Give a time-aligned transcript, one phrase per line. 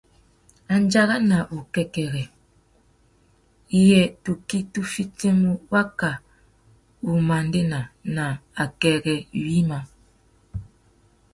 [0.73, 2.25] Andjara na wukêkêrê:
[3.87, 6.11] yê tukí tu fitimú waka
[7.05, 7.79] wumandēna
[8.15, 8.27] wa
[8.63, 9.79] akêrê yïmá?